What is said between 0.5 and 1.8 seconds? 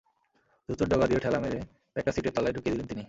জুতোর ডগা দিয়ে ঠেলা মেরে